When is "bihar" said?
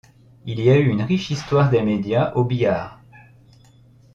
2.43-2.99